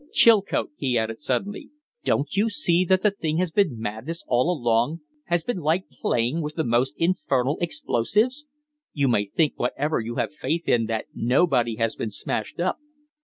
Chilcote," 0.11 0.71
he 0.77 0.97
added, 0.97 1.21
suddenly, 1.21 1.69
"don't 2.03 2.35
you 2.35 2.49
see 2.49 2.83
that 2.85 3.03
the 3.03 3.11
thing 3.11 3.37
has 3.37 3.51
been 3.51 3.79
madness 3.79 4.23
all 4.25 4.51
along 4.51 5.01
has 5.25 5.43
been 5.43 5.59
like 5.59 5.91
playing 5.91 6.41
with 6.41 6.55
the 6.55 6.63
most 6.63 6.95
infernal 6.97 7.59
explosives? 7.61 8.47
You 8.93 9.07
may 9.07 9.25
thank 9.27 9.59
whatever 9.59 9.99
you 9.99 10.15
have 10.15 10.33
faith 10.33 10.67
in 10.67 10.87
that 10.87 11.05
nobody 11.13 11.75
has 11.75 11.95
been 11.95 12.09
smashed 12.09 12.59
up! 12.59 12.79